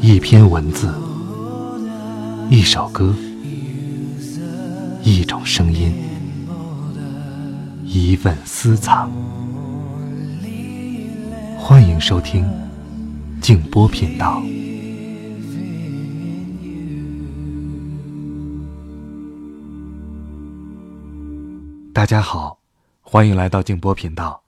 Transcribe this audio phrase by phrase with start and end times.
[0.00, 0.92] 一篇文字，
[2.50, 3.14] 一首歌，
[5.02, 5.92] 一种声音，
[7.82, 9.10] 一份私藏。
[11.58, 12.46] 欢迎收听
[13.40, 14.42] 静波频道。
[21.92, 22.58] 大家好，
[23.00, 24.42] 欢迎来到静波频道。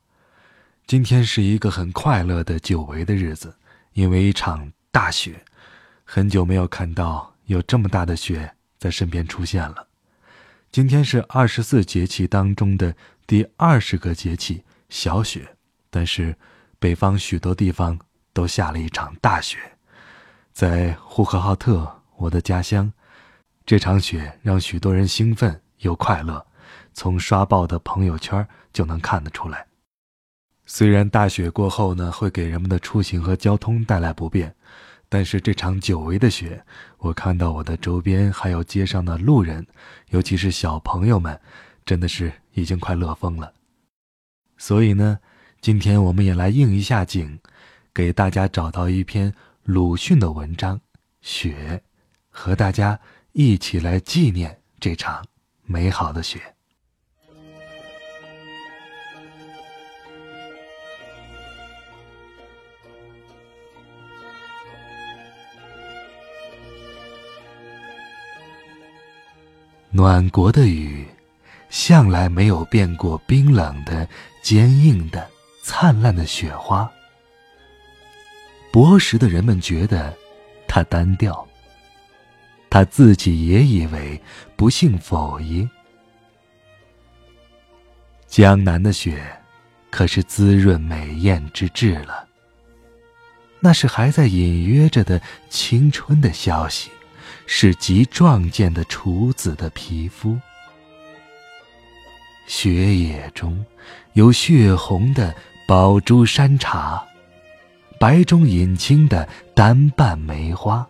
[0.86, 3.54] 今天是一个很快乐的久违的日子，
[3.94, 5.44] 因为一场大雪，
[6.02, 9.86] 很久没有看到有这么大的雪在身边出现了。
[10.72, 12.92] 今天是二十四节气当中的
[13.24, 15.54] 第二十个节气小雪，
[15.88, 16.34] 但是
[16.80, 17.96] 北方许多地方
[18.32, 19.56] 都下了一场大雪，
[20.52, 22.92] 在呼和浩特，我的家乡，
[23.64, 26.44] 这场雪让许多人兴奋又快乐。
[26.92, 29.64] 从刷爆的朋友圈就能看得出来。
[30.66, 34.54] 虽然大雪过后呢，会给人们的出行和交通带来不便，
[35.08, 36.62] 但是这场久违的雪，
[36.98, 39.66] 我看到我的周边还有街上的路人，
[40.10, 41.40] 尤其是小朋友们，
[41.86, 43.52] 真的是已经快乐疯了。
[44.58, 45.18] 所以呢，
[45.60, 47.38] 今天我们也来应一下景，
[47.94, 49.32] 给大家找到一篇
[49.62, 50.76] 鲁迅的文章
[51.22, 51.82] 《雪》，
[52.28, 53.00] 和大家
[53.32, 55.24] 一起来纪念这场
[55.64, 56.57] 美好的雪。
[69.98, 71.04] 暖国的雨，
[71.70, 74.08] 向来没有变过冰冷的、
[74.40, 75.28] 坚硬的、
[75.60, 76.88] 灿烂的雪花。
[78.70, 80.16] 博识的人们觉得
[80.68, 81.44] 它单调，
[82.70, 84.22] 他自己也以为
[84.54, 85.68] 不幸否耶。
[88.28, 89.20] 江南的雪，
[89.90, 92.24] 可是滋润美艳之至了。
[93.58, 95.20] 那是还在隐约着的
[95.50, 96.88] 青春的消息。
[97.50, 100.38] 是极壮健的处子的皮肤，
[102.46, 103.64] 雪野中
[104.12, 105.34] 有血红的
[105.66, 107.02] 宝珠山茶，
[107.98, 110.86] 白中隐青的单瓣梅花，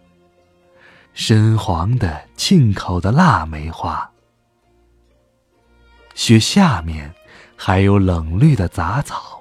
[1.14, 4.10] 深黄的沁口的腊梅花。
[6.16, 7.14] 雪下面
[7.56, 9.40] 还有冷绿的杂草，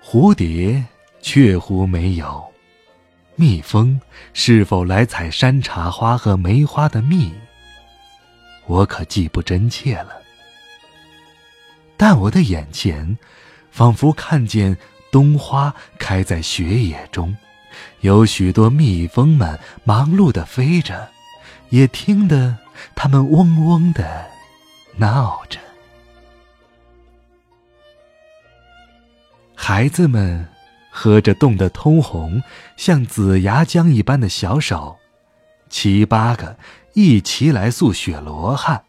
[0.00, 0.82] 蝴蝶
[1.20, 2.49] 确乎没有。
[3.40, 3.98] 蜜蜂
[4.34, 7.32] 是否来采山茶花和梅花的蜜？
[8.66, 10.20] 我可记不真切了。
[11.96, 13.16] 但我的眼前，
[13.70, 14.76] 仿佛看见
[15.10, 17.34] 冬花开在雪野中，
[18.00, 21.08] 有许多蜜蜂们忙碌地飞着，
[21.70, 22.58] 也听得
[22.94, 24.26] 它们嗡嗡地
[24.98, 25.58] 闹着。
[29.54, 30.46] 孩子们。
[30.90, 32.42] 喝着冻得通红、
[32.76, 34.98] 像紫牙浆一般的小手，
[35.68, 36.58] 七八个
[36.94, 38.82] 一齐来塑雪罗汉。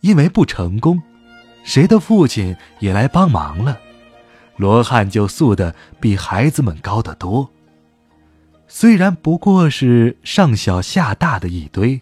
[0.00, 1.02] 因为不成功，
[1.62, 3.78] 谁的父亲也来帮忙了，
[4.56, 7.50] 罗汉就塑得比孩子们高得多。
[8.66, 12.00] 虽然不过是上小下大的一堆，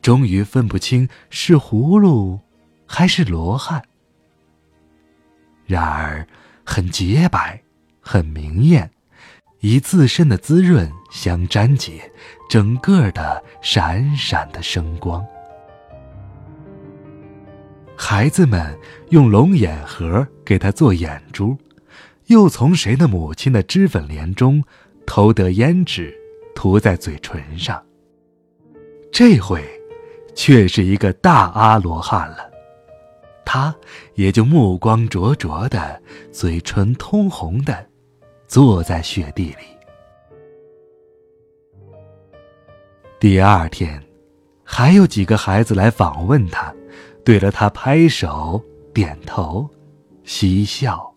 [0.00, 2.40] 终于分不清是葫芦
[2.86, 3.82] 还是罗汉。
[5.66, 6.26] 然而。
[6.66, 7.62] 很洁白，
[8.00, 8.90] 很明艳，
[9.60, 12.12] 以自身的滋润相粘结，
[12.50, 15.24] 整个的闪闪的生光。
[17.96, 18.76] 孩子们
[19.10, 21.56] 用龙眼核给他做眼珠，
[22.26, 24.62] 又从谁的母亲的脂粉莲中
[25.06, 26.12] 偷得胭脂，
[26.54, 27.82] 涂在嘴唇上。
[29.10, 29.64] 这回，
[30.34, 32.55] 却是一个大阿罗汉了。
[33.46, 33.74] 他
[34.14, 36.02] 也就目光灼灼的，
[36.32, 37.86] 嘴唇通红的，
[38.48, 39.64] 坐在雪地里。
[43.20, 44.02] 第二天，
[44.64, 46.74] 还有几个孩子来访问他，
[47.24, 48.60] 对着他拍手
[48.92, 49.70] 点头，
[50.24, 51.14] 嬉笑，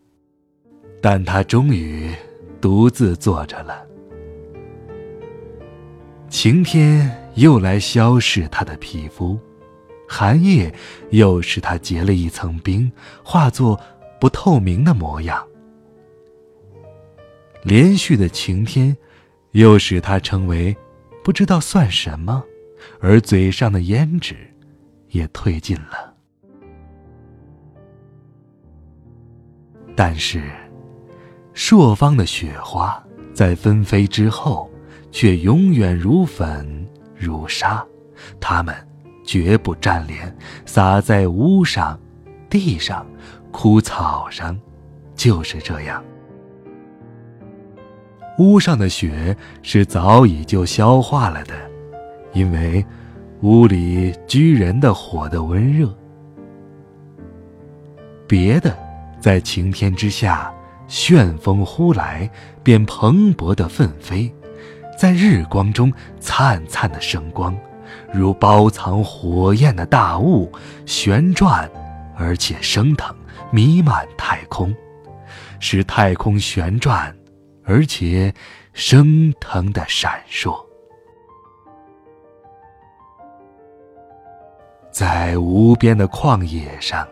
[1.01, 2.13] 但他终于
[2.61, 3.83] 独自坐着了。
[6.29, 9.37] 晴天又来消逝他的皮肤。
[10.11, 10.73] 寒夜
[11.11, 12.91] 又使他结了一层冰，
[13.23, 13.79] 化作
[14.19, 15.45] 不透明的模样。
[17.61, 18.97] 连续的晴天，
[19.51, 20.75] 又使他成为
[21.23, 22.43] 不知道算什么，
[22.99, 24.35] 而嘴上的胭脂
[25.09, 26.15] 也褪尽了。
[29.95, 30.49] 但是，
[31.53, 33.01] 朔方的雪花
[33.31, 34.71] 在纷飞之后，
[35.11, 37.85] 却永远如粉如沙，
[38.39, 38.88] 它们。
[39.29, 40.35] 绝不沾连，
[40.65, 41.99] 洒在屋上、
[42.49, 43.05] 地上、
[43.51, 44.59] 枯草上，
[45.13, 46.03] 就是这样。
[48.39, 51.53] 屋上的雪是早已就消化了的，
[52.33, 52.83] 因为
[53.41, 55.95] 屋里居人的火的温热。
[58.27, 58.75] 别的，
[59.19, 60.51] 在晴天之下，
[60.87, 62.27] 旋风呼来，
[62.63, 64.33] 便蓬勃的奋飞，
[64.97, 67.55] 在日光中灿灿的生光，
[68.13, 70.51] 如包藏火焰的大雾，
[70.85, 71.69] 旋转，
[72.17, 73.15] 而且升腾，
[73.51, 74.75] 弥漫太空，
[75.59, 77.15] 使太空旋转。
[77.65, 78.33] 而且，
[78.73, 80.59] 升腾的闪烁，
[84.91, 87.07] 在无边的旷野上，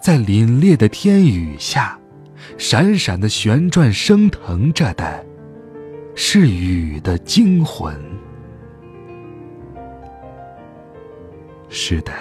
[0.00, 1.98] 在凛冽的天宇下，
[2.56, 5.22] 闪闪的旋转升腾着的，
[6.14, 7.94] 是雨的精魂。
[11.70, 12.12] 是的，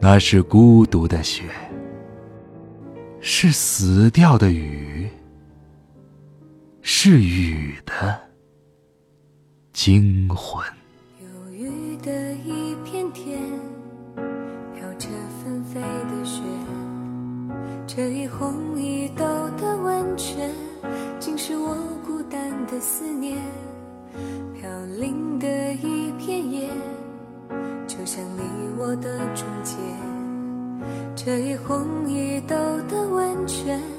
[0.00, 1.44] 那是孤独的雪，
[3.20, 5.08] 是死掉的雨。
[6.90, 8.18] 是雨的
[9.72, 10.66] 精魂。
[11.20, 13.38] 忧郁的一片天，
[14.74, 15.06] 飘着
[15.44, 16.42] 纷飞的雪。
[17.86, 18.57] 这一红
[31.28, 32.56] 这一红一豆
[32.88, 33.97] 的温泉。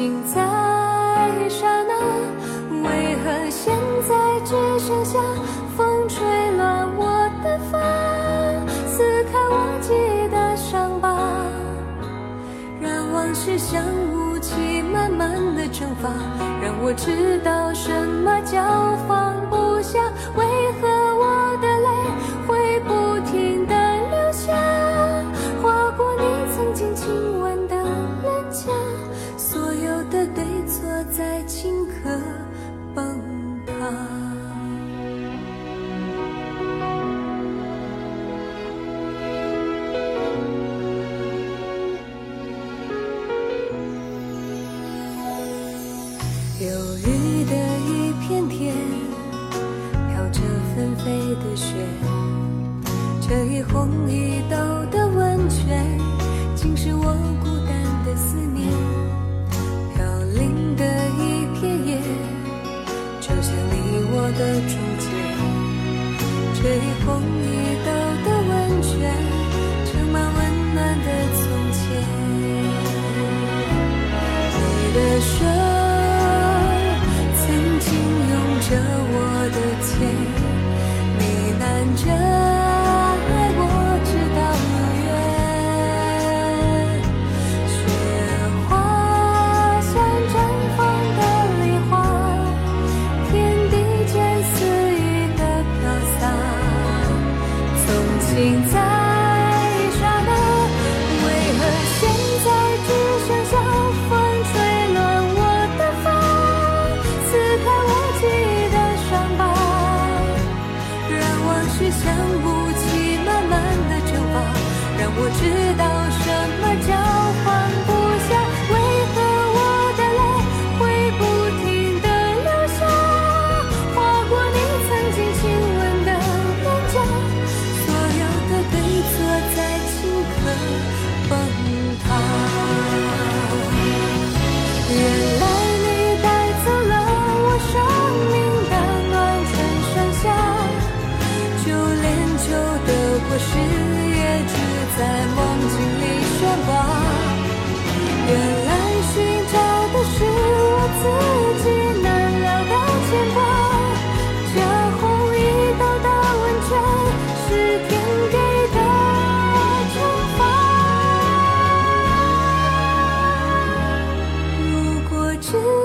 [0.00, 0.40] 情在
[1.50, 1.92] 刹那，
[2.82, 3.76] 为何现
[4.08, 4.16] 在。
[4.42, 5.18] 只剩下
[5.76, 6.26] 风吹
[6.56, 7.78] 乱我的发，
[8.88, 9.92] 撕开忘记
[10.30, 11.14] 的伤疤，
[12.80, 16.08] 让往事像雾气慢慢的蒸发，
[16.62, 17.92] 让我知道什
[18.24, 19.34] 么叫放
[46.70, 47.52] 忧郁的
[47.88, 48.72] 一片天，
[50.08, 50.40] 飘着
[50.72, 51.74] 纷飞的雪。
[53.20, 54.56] 这一红一豆
[54.92, 55.84] 的温泉，
[56.54, 57.12] 竟是我
[57.42, 57.74] 孤单
[58.04, 58.68] 的思念。
[59.94, 60.04] 飘
[60.38, 60.84] 零的
[61.18, 61.98] 一片叶，
[63.20, 64.40] 就像你我的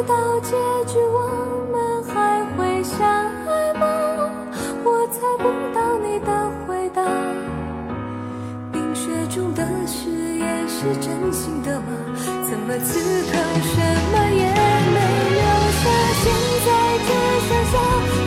[0.08, 0.52] 到结
[0.86, 3.00] 局，我们还会相
[3.48, 3.84] 爱吗？
[4.84, 5.44] 我猜不
[5.74, 6.30] 到你的
[6.66, 7.02] 回答。
[8.72, 11.86] 冰雪中的誓言是真心的吗？
[12.50, 13.32] 怎么此刻
[13.62, 13.76] 什
[14.12, 14.46] 么也
[14.94, 14.98] 没
[15.34, 15.84] 留下？
[16.22, 16.24] 现
[16.66, 16.68] 在
[17.06, 17.10] 只
[17.48, 18.25] 剩下。